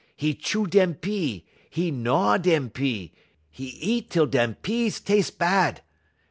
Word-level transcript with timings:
'E 0.17 0.33
chew 0.33 0.65
dem 0.65 0.95
pea, 0.95 1.45
'e 1.77 1.91
gnyaw 1.91 2.41
dem 2.41 2.71
pea; 2.71 3.11
'e 3.55 3.63
eat 3.63 4.09
tel 4.09 4.25
dem 4.25 4.55
pea 4.63 4.89
tas'e 4.89 5.31
bad. 5.37 5.83